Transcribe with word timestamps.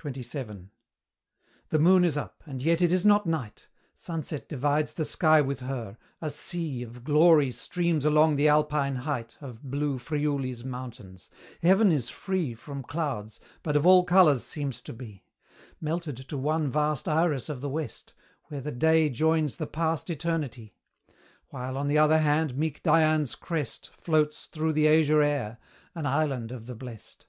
XXVII. 0.00 0.70
The 1.70 1.78
moon 1.80 2.04
is 2.04 2.16
up, 2.16 2.44
and 2.46 2.62
yet 2.62 2.80
it 2.80 2.92
is 2.92 3.04
not 3.04 3.26
night 3.26 3.66
Sunset 3.96 4.48
divides 4.48 4.94
the 4.94 5.04
sky 5.04 5.40
with 5.40 5.58
her 5.58 5.98
a 6.20 6.30
sea 6.30 6.82
Of 6.84 7.02
glory 7.02 7.50
streams 7.50 8.04
along 8.04 8.36
the 8.36 8.46
Alpine 8.46 8.94
height 8.94 9.36
Of 9.40 9.64
blue 9.68 9.98
Friuli's 9.98 10.64
mountains; 10.64 11.28
Heaven 11.62 11.90
is 11.90 12.10
free 12.10 12.54
From 12.54 12.84
clouds, 12.84 13.40
but 13.64 13.74
of 13.76 13.84
all 13.84 14.04
colours 14.04 14.44
seems 14.44 14.80
to 14.82 14.92
be 14.92 15.24
Melted 15.80 16.18
to 16.28 16.38
one 16.38 16.70
vast 16.70 17.08
Iris 17.08 17.48
of 17.48 17.60
the 17.60 17.68
West, 17.68 18.14
Where 18.44 18.60
the 18.60 18.70
day 18.70 19.10
joins 19.10 19.56
the 19.56 19.66
past 19.66 20.10
eternity; 20.10 20.76
While, 21.48 21.76
on 21.76 21.88
the 21.88 21.98
other 21.98 22.18
hand, 22.18 22.56
meek 22.56 22.84
Dian's 22.84 23.34
crest 23.34 23.90
Floats 23.96 24.46
through 24.46 24.74
the 24.74 24.86
azure 24.86 25.22
air 25.22 25.58
an 25.96 26.06
island 26.06 26.52
of 26.52 26.66
the 26.66 26.76
blest! 26.76 27.24